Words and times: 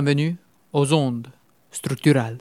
Bienvenue 0.00 0.38
aux 0.72 0.94
ondes 0.94 1.26
structurales. 1.70 2.38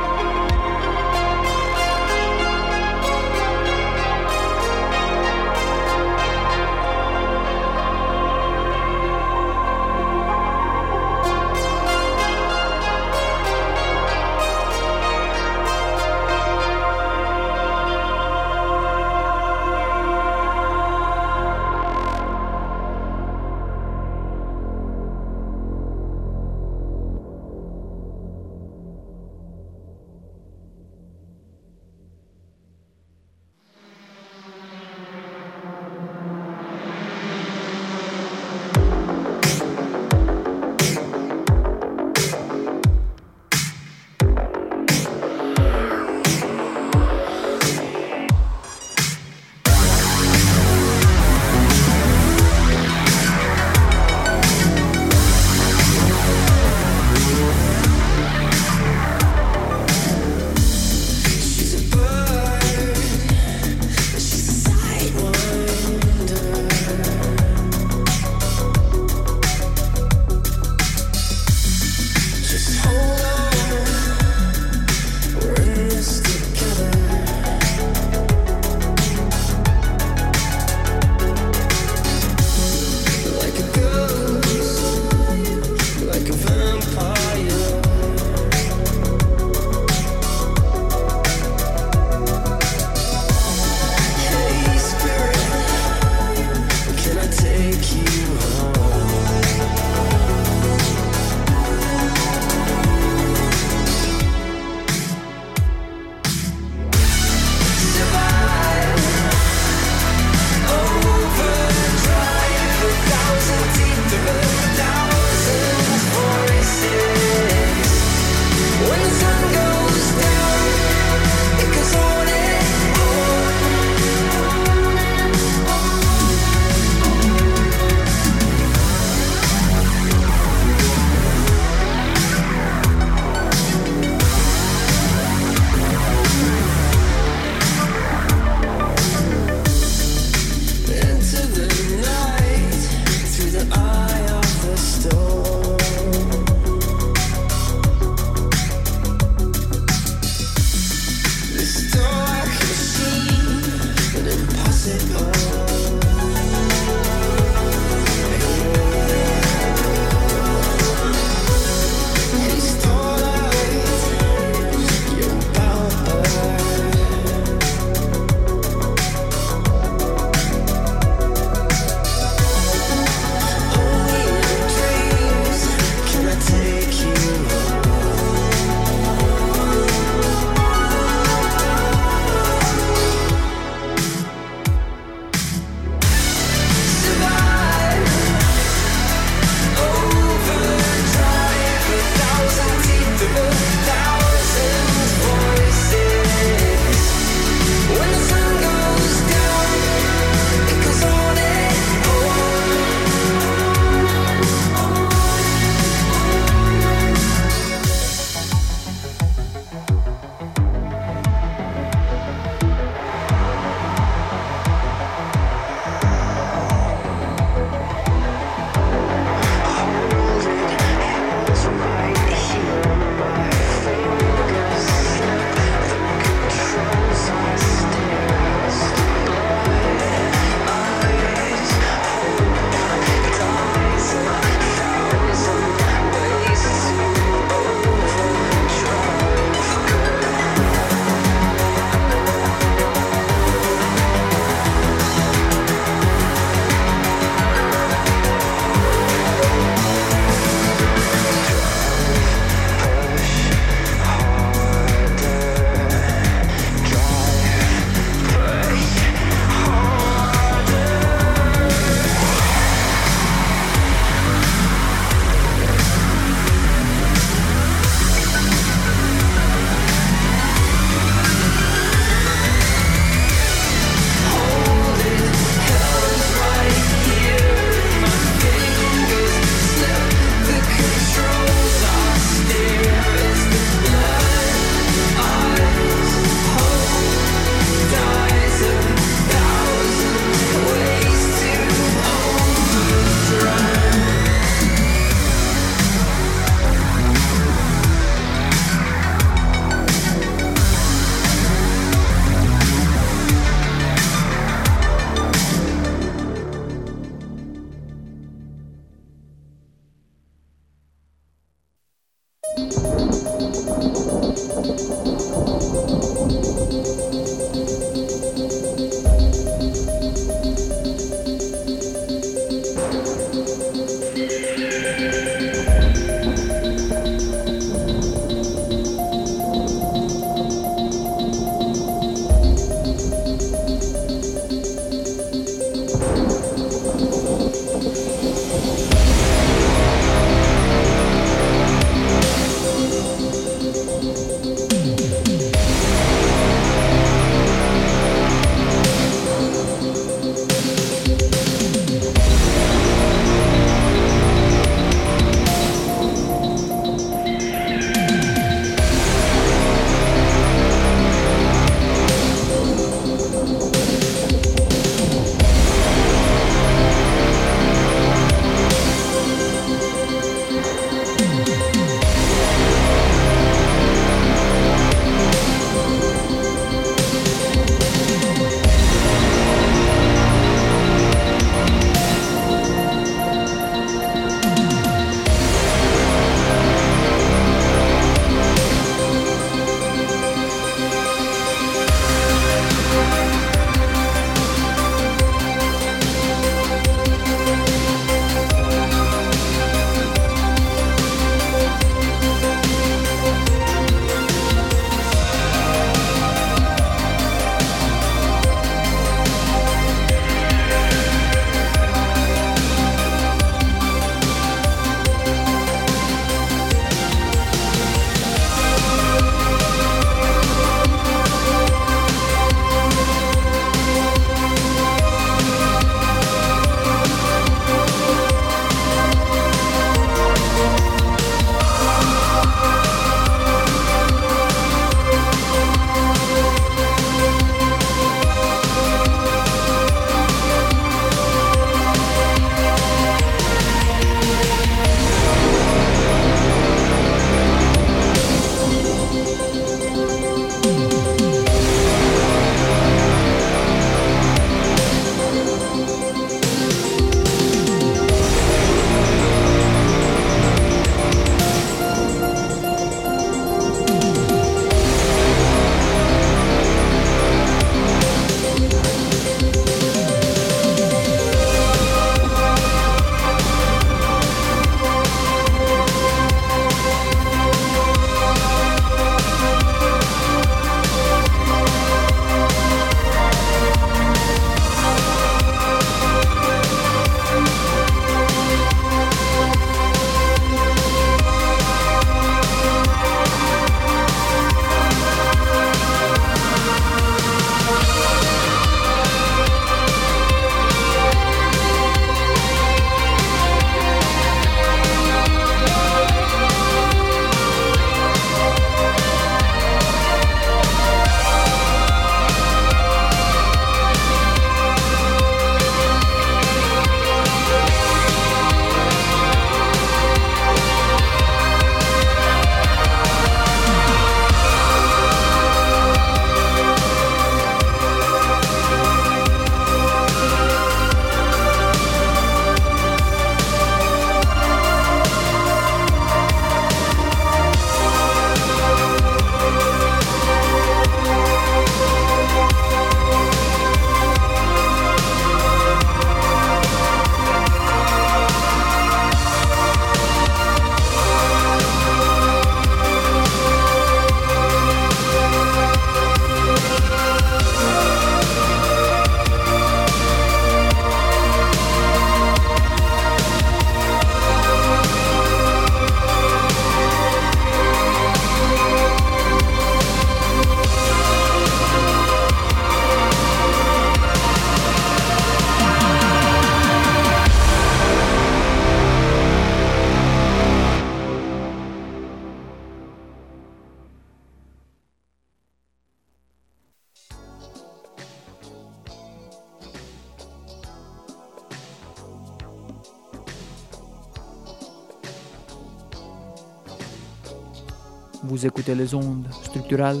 Vous 598.24 598.46
écoutez 598.46 598.76
les 598.76 598.94
ondes 598.94 599.26
structurales 599.42 600.00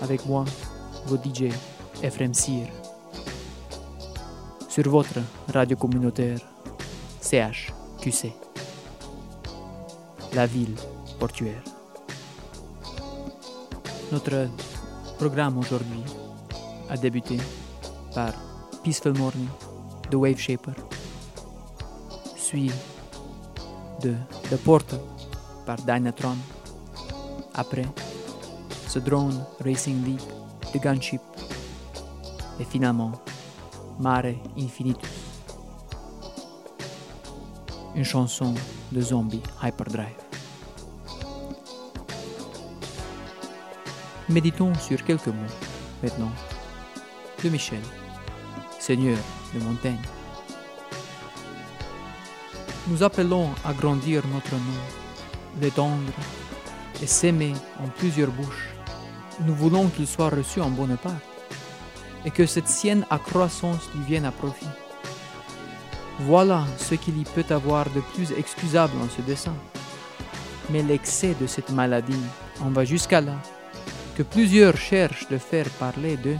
avec 0.00 0.26
moi, 0.26 0.44
votre 1.06 1.22
DJ 1.24 1.44
Ephraim 2.02 2.34
Sir. 2.34 2.66
Sur 4.68 4.88
votre 4.90 5.20
radio 5.46 5.76
communautaire 5.76 6.40
CHQC. 7.20 8.32
La 10.34 10.46
ville 10.46 10.74
portuaire. 11.20 11.62
Notre 14.10 14.48
programme 15.16 15.56
aujourd'hui 15.58 16.02
a 16.90 16.96
débuté 16.96 17.38
par 18.12 18.32
Peaceful 18.82 19.16
Morning 19.16 19.48
de 20.10 20.16
Wave 20.16 20.38
Shaper, 20.38 20.74
suivi 22.36 22.72
de 24.02 24.14
The 24.50 24.56
Portal 24.56 24.98
par 25.64 25.76
Dynatron. 25.76 26.36
Après, 27.54 27.86
The 28.92 28.98
Drone 28.98 29.44
Racing 29.64 30.04
League 30.04 30.20
de 30.72 30.78
Gunship. 30.78 31.20
Et 32.60 32.64
finalement, 32.64 33.12
Mare 33.98 34.34
Infinitus. 34.58 35.08
Une 37.94 38.04
chanson 38.04 38.54
de 38.90 39.00
Zombie 39.00 39.42
Hyperdrive. 39.62 40.06
Méditons 44.28 44.74
sur 44.74 45.04
quelques 45.04 45.26
mots 45.26 45.54
maintenant 46.02 46.30
de 47.42 47.48
Michel, 47.50 47.82
seigneur 48.78 49.18
de 49.54 49.60
montagne. 49.60 50.00
Nous 52.88 53.02
appelons 53.02 53.50
à 53.64 53.72
grandir 53.72 54.22
notre 54.28 54.54
nom, 54.54 55.60
l'étendre 55.60 56.12
et 57.02 57.06
s'aimer 57.06 57.52
en 57.82 57.88
plusieurs 57.88 58.30
bouches. 58.30 58.74
Nous 59.46 59.54
voulons 59.54 59.88
qu'il 59.88 60.06
soit 60.06 60.30
reçu 60.30 60.60
en 60.60 60.70
bonne 60.70 60.96
part 60.96 61.20
et 62.24 62.30
que 62.30 62.46
cette 62.46 62.68
sienne 62.68 63.04
accroissance 63.10 63.88
lui 63.94 64.04
vienne 64.04 64.24
à 64.24 64.30
profit. 64.30 64.68
Voilà 66.20 66.64
ce 66.78 66.94
qu'il 66.94 67.18
y 67.18 67.24
peut 67.24 67.44
avoir 67.50 67.90
de 67.90 68.00
plus 68.14 68.32
excusable 68.32 68.94
en 69.02 69.08
ce 69.08 69.22
dessin. 69.22 69.54
Mais 70.70 70.82
l'excès 70.82 71.34
de 71.40 71.46
cette 71.46 71.70
maladie 71.70 72.24
en 72.60 72.70
va 72.70 72.84
jusqu'à 72.84 73.20
là 73.20 73.36
que 74.16 74.22
plusieurs 74.22 74.76
cherchent 74.76 75.28
de 75.28 75.38
faire 75.38 75.68
parler 75.70 76.16
d'eux 76.16 76.38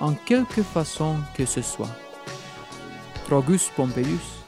en 0.00 0.12
quelque 0.12 0.62
façon 0.62 1.16
que 1.34 1.46
ce 1.46 1.62
soit. 1.62 1.94
Trogus 3.26 3.70
Pompeius 3.74 4.44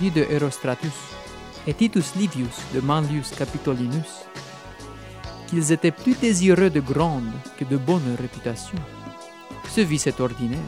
dit 0.00 0.10
de 0.10 0.26
Herostratus 0.30 0.98
et 1.66 1.74
Titus 1.74 2.16
Livius 2.16 2.58
de 2.74 2.80
Manlius 2.80 3.30
Capitolinus 3.30 4.24
qu'ils 5.46 5.72
étaient 5.72 5.90
plus 5.90 6.14
désireux 6.14 6.70
de 6.70 6.80
grande 6.80 7.32
que 7.56 7.64
de 7.64 7.76
bonne 7.76 8.16
réputation. 8.20 8.78
Ce 9.68 9.80
vice 9.80 10.06
est 10.06 10.20
ordinaire. 10.20 10.58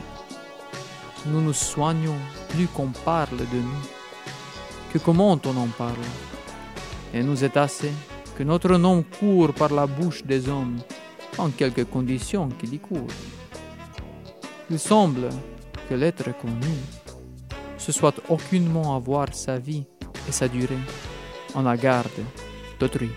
Nous 1.27 1.41
nous 1.41 1.53
soignons 1.53 2.19
plus 2.51 2.67
qu'on 2.69 2.89
parle 3.05 3.39
de 3.39 3.61
nous 3.69 3.87
que 4.93 4.99
comment 4.99 5.39
on 5.45 5.57
en 5.57 5.67
parle? 5.67 6.09
Et 7.13 7.23
nous 7.23 7.45
est 7.45 7.57
assez 7.57 7.93
que 8.37 8.43
notre 8.43 8.77
nom 8.77 9.05
court 9.19 9.53
par 9.53 9.73
la 9.73 9.87
bouche 9.87 10.25
des 10.25 10.49
hommes 10.49 10.79
en 11.39 11.51
quelques 11.51 11.85
conditions 11.85 12.49
qu'il 12.49 12.75
y 12.75 12.79
court. 12.79 13.09
Il 14.71 14.79
semble 14.79 15.29
que 15.89 15.95
l'être 15.95 16.37
connu 16.39 16.75
ce 17.79 17.93
soit 17.93 18.21
aucunement 18.29 18.97
avoir 18.97 19.33
sa 19.33 19.59
vie 19.59 19.85
et 20.29 20.33
sa 20.33 20.49
durée 20.49 20.85
en 21.55 21.63
la 21.63 21.77
garde 21.77 22.21
d'autrui. 22.81 23.11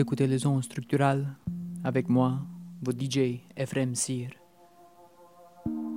Écoutez 0.00 0.26
les 0.26 0.46
ondes 0.46 0.64
structurales 0.64 1.26
avec 1.84 2.08
moi, 2.08 2.38
votre 2.82 2.98
DJ 2.98 3.42
Ephraim 3.54 3.94
Sir. 3.94 4.30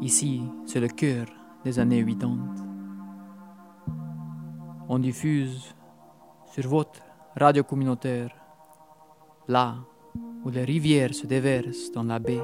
Ici, 0.02 0.42
c'est 0.66 0.82
le 0.82 0.89
cœur 0.89 1.28
des 1.63 1.80
années 1.80 2.04
80. 2.04 2.38
On 4.89 5.00
diffuse 5.00 5.74
sur 6.52 6.68
votre 6.68 7.00
radio 7.38 7.63
communautaire, 7.63 8.36
là 9.48 9.78
où 10.44 10.50
les 10.50 10.66
rivières 10.66 11.16
se 11.16 11.26
déversent 11.26 11.89
dans 11.94 12.04
la 12.04 12.20
baie, 12.20 12.44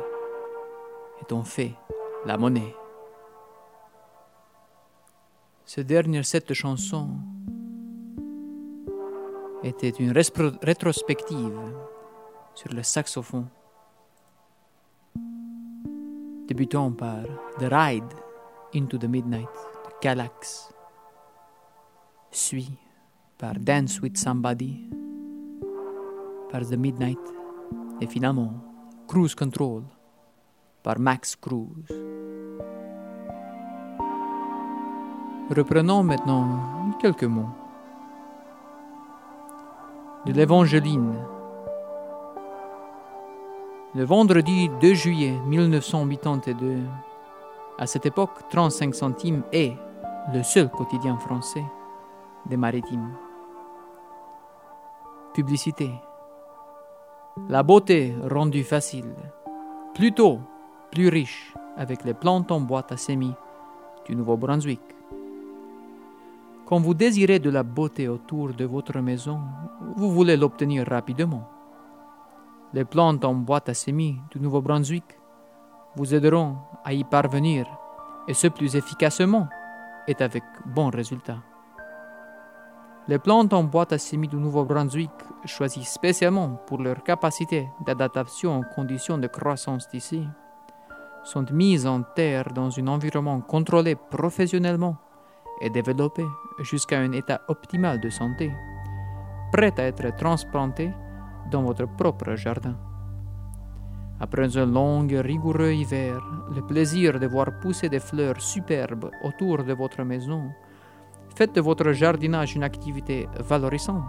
et 1.19 1.33
on 1.33 1.43
fait 1.43 1.73
la 2.25 2.37
monnaie. 2.37 2.73
Ce 5.65 5.81
dernier 5.81 6.23
set 6.23 6.47
de 6.47 6.53
chansons 6.53 7.09
était 9.63 9.89
une 9.89 10.11
rétrospective 10.11 11.59
sur 12.53 12.73
le 12.73 12.83
saxophone, 12.83 13.47
débutant 16.47 16.91
par 16.91 17.23
The 17.59 17.67
Ride 17.71 18.13
into 18.73 18.97
the 18.97 19.05
Midnight 19.05 19.49
de 19.85 19.91
Calax, 20.01 20.73
suivi 22.31 22.77
par 23.37 23.55
Dance 23.55 23.99
with 24.01 24.17
Somebody 24.17 24.89
par 26.51 26.61
The 26.61 26.77
Midnight 26.77 27.19
et 28.01 28.07
finalement 28.07 28.53
Cruise 29.07 29.35
Control 29.35 29.83
par 30.83 30.99
Max 30.99 31.35
Cruz. 31.35 31.85
Reprenons 35.49 36.03
maintenant 36.03 36.91
quelques 37.01 37.23
mots 37.23 37.49
de 40.25 40.33
l'Évangéline. 40.33 41.15
Le 43.95 44.03
vendredi 44.03 44.69
2 44.81 44.93
juillet 44.93 45.39
1982, 45.47 46.79
à 47.77 47.87
cette 47.87 48.05
époque, 48.05 48.49
35 48.49 48.93
centimes 48.93 49.43
est 49.53 49.73
le 50.33 50.43
seul 50.43 50.69
quotidien 50.69 51.17
français 51.17 51.63
des 52.45 52.57
maritimes. 52.57 53.15
Publicité. 55.33 55.89
La 57.47 57.63
beauté 57.63 58.13
rendue 58.29 58.63
facile, 58.63 59.15
plutôt 59.93 60.39
plus 60.91 61.07
riche 61.07 61.53
avec 61.77 62.03
les 62.03 62.13
plantes 62.13 62.51
en 62.51 62.59
boîte 62.59 62.91
à 62.91 62.97
semis 62.97 63.33
du 64.05 64.15
Nouveau-Brunswick. 64.15 64.81
Quand 66.69 66.79
vous 66.79 66.93
désirez 66.93 67.39
de 67.39 67.49
la 67.49 67.63
beauté 67.63 68.07
autour 68.07 68.53
de 68.53 68.63
votre 68.63 68.99
maison, 68.99 69.41
vous 69.95 70.11
voulez 70.11 70.37
l'obtenir 70.37 70.85
rapidement. 70.87 71.49
Les 72.75 72.85
plantes 72.85 73.25
en 73.25 73.33
boîte 73.33 73.69
à 73.69 73.73
semis 73.73 74.17
du 74.29 74.39
Nouveau-Brunswick 74.39 75.03
vous 75.95 76.13
aideront 76.13 76.57
à 76.85 76.93
y 76.93 77.03
parvenir, 77.03 77.65
et 78.27 78.35
ce 78.35 78.45
plus 78.45 78.75
efficacement 78.75 79.47
et 80.07 80.15
avec 80.19 80.43
bons 80.63 80.91
résultats. 80.91 81.41
Les 83.07 83.17
plantes 83.17 83.51
en 83.53 83.63
boîte 83.63 83.93
à 83.93 83.97
semis 83.97 84.27
du 84.27 84.35
Nouveau-Brunswick, 84.35 85.09
choisies 85.45 85.85
spécialement 85.85 86.61
pour 86.67 86.83
leur 86.83 87.01
capacité 87.01 87.67
d'adaptation 87.83 88.59
aux 88.59 88.75
conditions 88.75 89.17
de 89.17 89.25
croissance 89.25 89.89
d'ici, 89.89 90.23
sont 91.23 91.47
mises 91.51 91.87
en 91.87 92.03
terre 92.03 92.53
dans 92.53 92.69
un 92.79 92.87
environnement 92.89 93.41
contrôlé 93.41 93.95
professionnellement 93.95 94.97
et 95.61 95.71
développé 95.71 96.23
jusqu'à 96.61 96.99
un 96.99 97.11
état 97.11 97.41
optimal 97.47 97.99
de 97.99 98.09
santé, 98.09 98.51
prêt 99.51 99.73
à 99.77 99.83
être 99.83 100.15
transplanté 100.15 100.91
dans 101.51 101.63
votre 101.63 101.87
propre 101.87 102.35
jardin. 102.35 102.75
Après 104.19 104.57
un 104.57 104.65
long 104.65 105.07
et 105.07 105.21
rigoureux 105.21 105.71
hiver, 105.71 106.21
le 106.53 106.61
plaisir 106.61 107.19
de 107.19 107.27
voir 107.27 107.59
pousser 107.59 107.89
des 107.89 107.99
fleurs 107.99 108.41
superbes 108.41 109.11
autour 109.23 109.63
de 109.63 109.73
votre 109.73 110.03
maison 110.03 110.51
Faites 111.35 111.55
de 111.55 111.61
votre 111.61 111.93
jardinage 111.93 112.55
une 112.55 112.63
activité 112.63 113.27
valorisante 113.39 114.03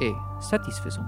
et 0.00 0.12
satisfaisante. 0.40 1.04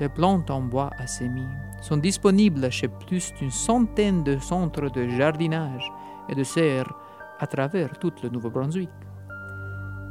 Les 0.00 0.08
plantes 0.08 0.50
en 0.50 0.60
bois 0.60 0.90
à 0.98 1.06
semis 1.06 1.48
sont 1.80 1.96
disponibles 1.96 2.70
chez 2.70 2.88
plus 2.88 3.32
d'une 3.34 3.50
centaine 3.50 4.22
de 4.24 4.38
centres 4.38 4.90
de 4.90 5.08
jardinage 5.08 5.90
et 6.28 6.34
de 6.34 6.42
serres 6.42 6.92
à 7.38 7.46
travers 7.46 7.98
tout 7.98 8.12
le 8.22 8.28
Nouveau-Brunswick. 8.28 8.90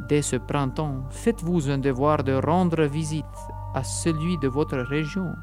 Dès 0.10 0.22
ce 0.22 0.36
printemps, 0.36 1.06
faites-vous 1.10 1.70
un 1.70 1.78
devoir 1.78 2.24
de 2.24 2.34
rendre 2.34 2.84
visite 2.84 3.26
à 3.74 3.84
celui 3.84 4.38
de 4.40 4.50
votre 4.50 4.78
région. 4.78 5.34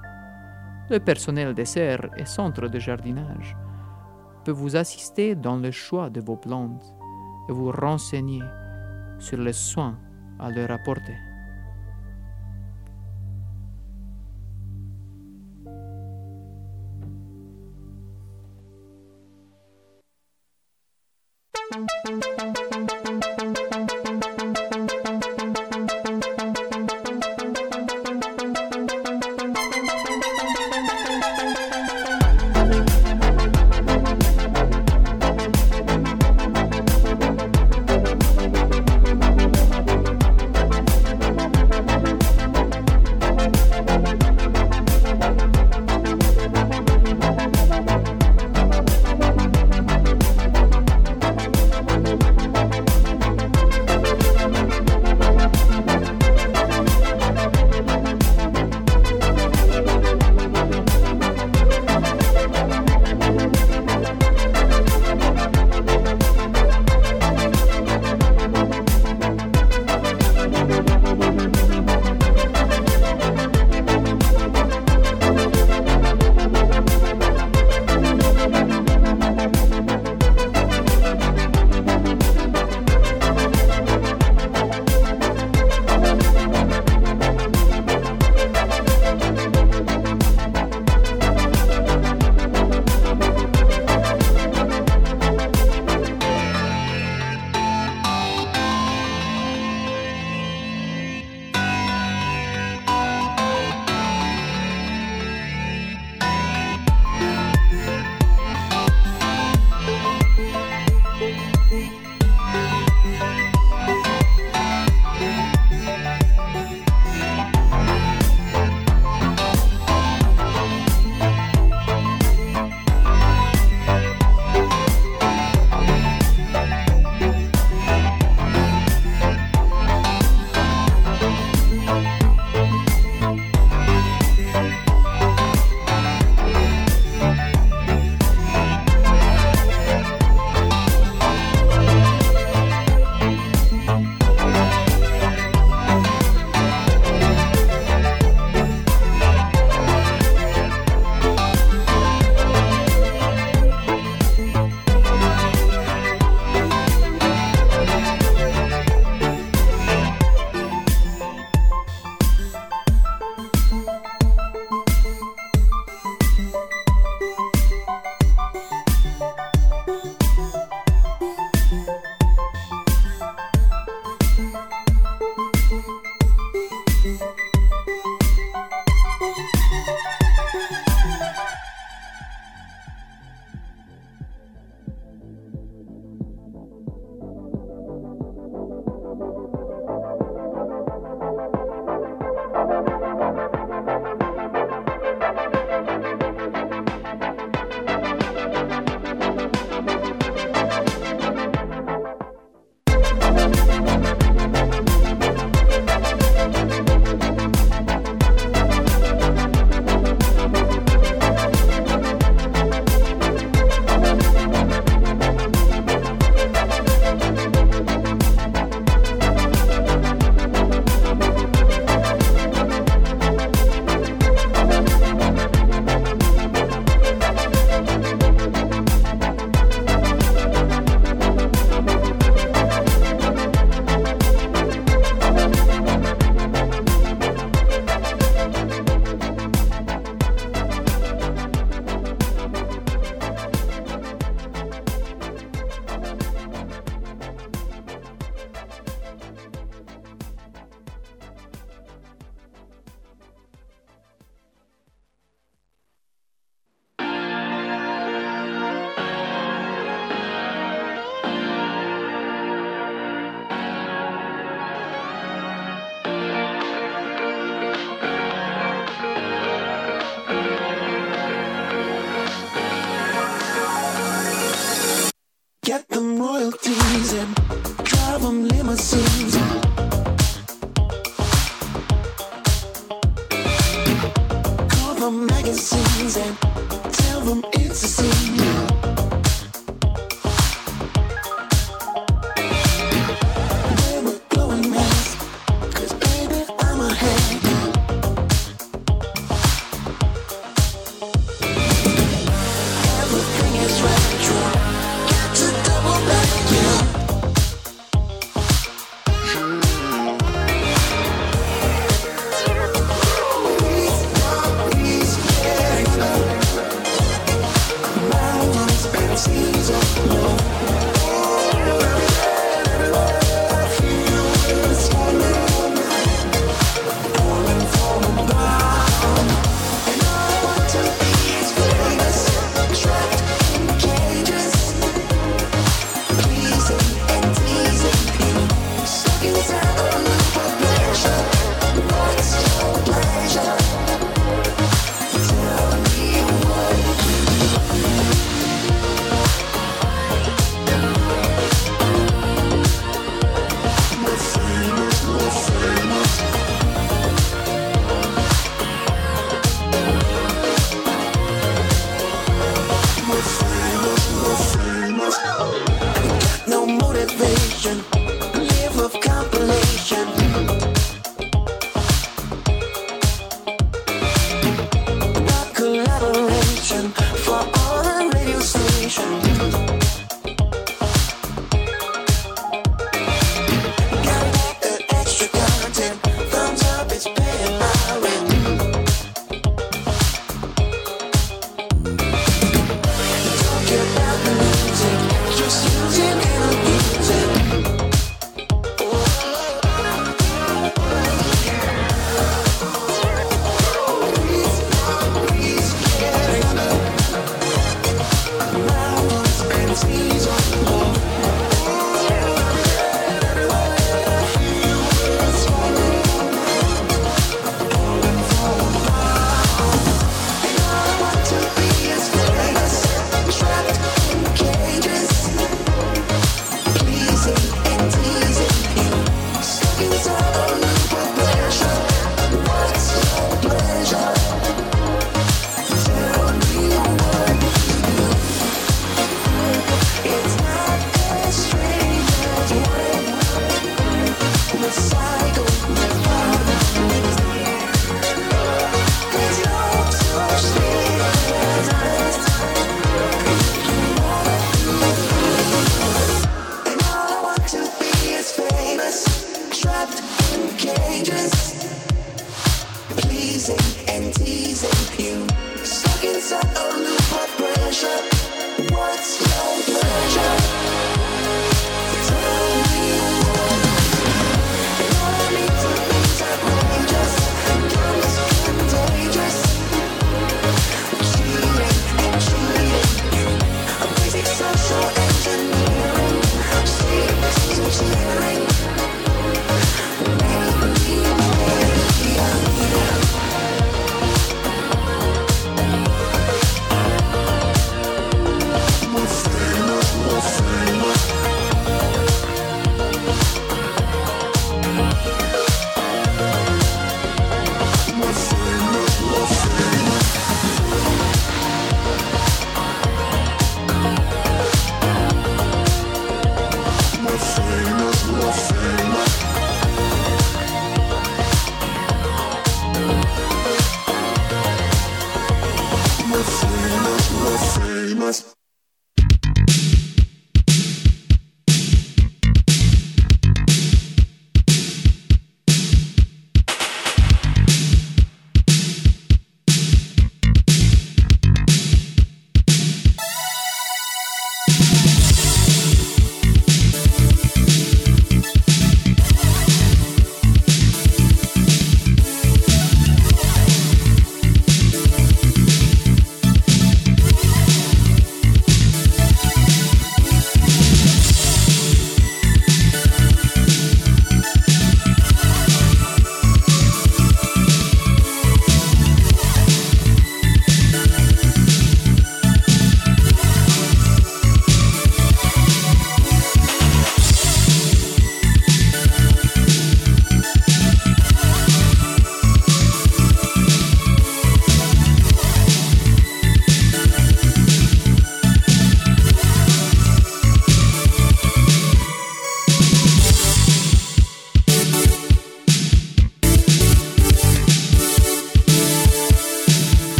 Le 0.90 0.98
personnel 0.98 1.54
des 1.54 1.64
serres 1.64 2.10
et 2.18 2.26
centres 2.26 2.68
de 2.68 2.78
jardinage 2.78 3.56
peut 4.44 4.52
vous 4.52 4.76
assister 4.76 5.34
dans 5.34 5.56
le 5.56 5.70
choix 5.70 6.10
de 6.10 6.20
vos 6.20 6.36
plantes 6.36 6.94
et 7.48 7.52
vous 7.52 7.70
renseigner 7.70 8.42
sur 9.18 9.38
les 9.38 9.54
soins 9.54 9.98
à 10.38 10.50
leur 10.50 10.70
apporter. 10.70 11.16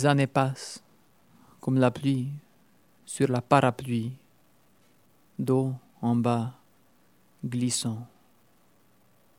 Les 0.00 0.06
années 0.06 0.26
passent, 0.26 0.82
comme 1.60 1.76
la 1.76 1.90
pluie 1.90 2.30
sur 3.04 3.28
la 3.28 3.42
parapluie, 3.42 4.16
dos 5.38 5.74
en 6.00 6.16
bas, 6.16 6.54
glissant, 7.44 8.08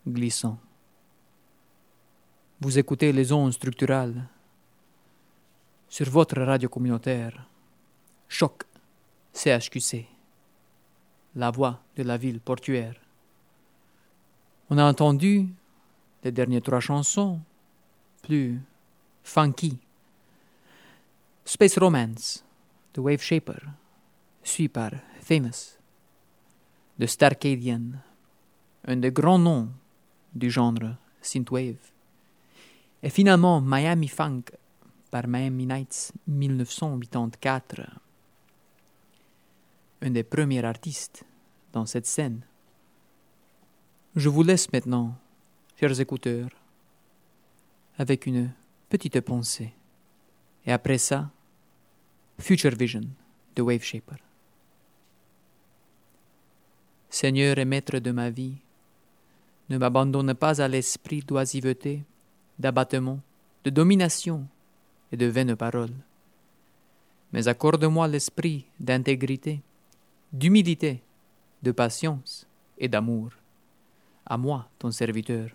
glissant. 0.08 0.60
Vous 2.60 2.78
écoutez 2.78 3.12
les 3.12 3.32
ondes 3.32 3.54
structurales 3.54 4.28
sur 5.90 6.08
votre 6.12 6.40
radio 6.40 6.70
communautaire. 6.70 7.48
Choc, 8.28 8.64
CHQC, 9.34 10.06
la 11.38 11.50
voix 11.50 11.82
de 11.96 12.04
la 12.04 12.18
ville 12.18 12.40
portuaire. 12.40 13.02
On 14.70 14.78
a 14.78 14.84
entendu 14.84 15.48
les 16.24 16.32
dernières 16.32 16.62
trois 16.62 16.82
chansons, 16.82 17.40
plus 18.22 18.62
funky 19.24 19.80
Space 21.54 21.78
Romance 21.80 22.46
The 22.94 23.00
Wave 23.00 23.22
Shaper, 23.22 23.60
suivi 24.42 24.70
par 24.70 24.92
Famous 25.20 25.78
The 26.98 27.06
Starcadian, 27.06 27.92
un 28.88 28.96
des 28.96 29.12
grands 29.12 29.38
noms 29.38 29.68
du 30.34 30.50
genre 30.50 30.96
synthwave. 31.22 31.92
Et 33.04 33.10
finalement 33.10 33.60
Miami 33.60 34.08
Funk 34.08 34.44
par 35.10 35.28
Miami 35.28 35.66
Nights 35.66 36.14
1984, 36.26 37.82
un 40.04 40.10
des 40.10 40.24
premiers 40.24 40.64
artistes 40.64 41.26
dans 41.74 41.86
cette 41.86 42.08
scène. 42.08 42.46
Je 44.16 44.30
vous 44.30 44.44
laisse 44.44 44.72
maintenant, 44.72 45.16
chers 45.78 46.00
écouteurs, 46.00 46.52
avec 47.98 48.26
une 48.26 48.54
petite 48.88 49.20
pensée. 49.20 49.74
Et 50.66 50.72
après 50.72 50.98
ça, 50.98 51.30
Future 52.42 52.76
Vision 52.76 53.04
de 53.56 53.62
Wave 53.62 53.84
Shaper. 53.84 54.18
Seigneur 57.08 57.60
et 57.60 57.66
maître 57.66 58.00
de 58.00 58.12
ma 58.12 58.30
vie, 58.30 58.56
Ne 59.70 59.78
m'abandonne 59.78 60.34
pas 60.34 60.60
à 60.60 60.68
l'esprit 60.68 61.22
d'oisiveté, 61.22 62.04
d'abattement, 62.60 63.20
de 63.64 63.70
domination 63.70 64.46
et 65.12 65.18
de 65.18 65.28
vaines 65.28 65.56
paroles. 65.56 65.96
Mais 67.32 67.48
accorde-moi 67.48 68.08
l'esprit 68.10 68.66
d'intégrité, 68.80 69.62
d'humilité, 70.34 71.02
de 71.64 71.72
patience 71.72 72.46
et 72.78 72.90
d'amour. 72.90 73.30
À 74.26 74.38
moi, 74.38 74.68
ton 74.78 74.92
serviteur. 74.92 75.52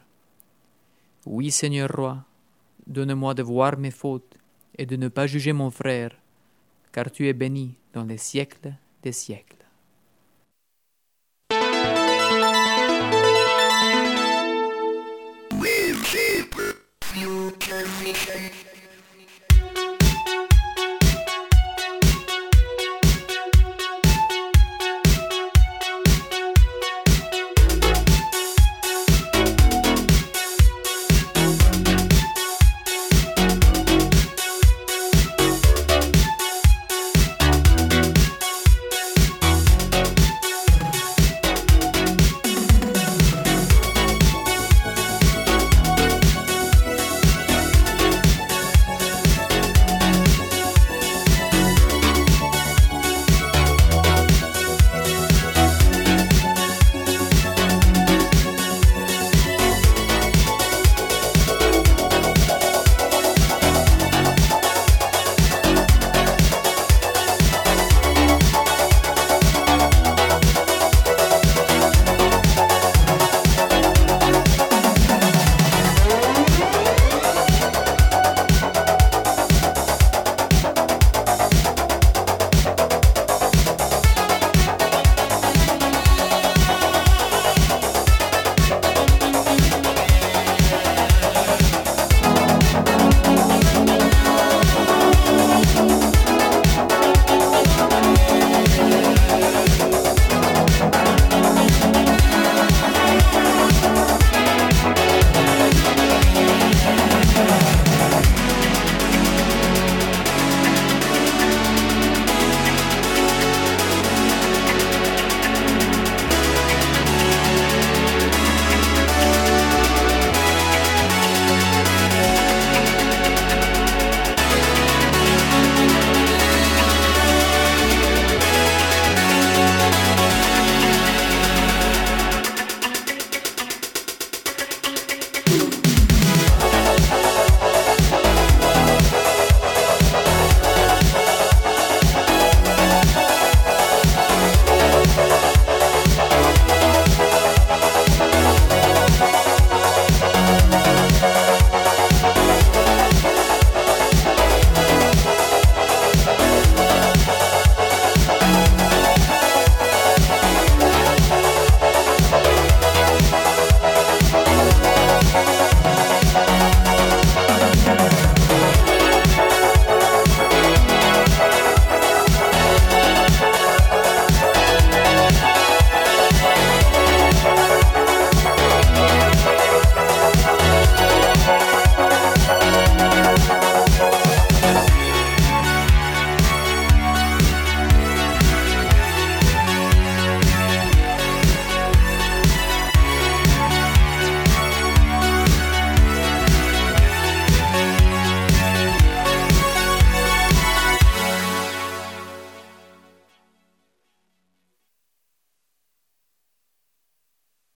Oui, 1.27 1.51
Seigneur 1.51 1.91
roi, 1.91 2.25
donne-moi 2.87 3.35
de 3.35 3.43
voir 3.43 3.77
mes 3.77 3.91
fautes 3.91 4.39
et 4.79 4.87
de 4.87 4.97
ne 4.97 5.09
pas 5.09 5.27
juger 5.27 5.53
mon 5.53 5.71
frère, 5.71 6.17
car 6.93 7.11
tu 7.11 7.29
es 7.29 7.33
béni 7.33 7.77
dans 7.93 8.05
les 8.05 8.19
siècles 8.19 8.75
des 9.03 9.13
siècles. 9.13 9.57